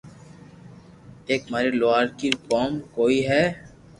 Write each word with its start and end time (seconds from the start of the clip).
ايڪ 1.29 1.43
ماري 1.51 1.69
لوھارڪي 1.79 2.27
رو 2.33 2.39
ڪوم 2.49 2.71
ڪوئي 2.95 3.19
ھوئي 3.29 3.45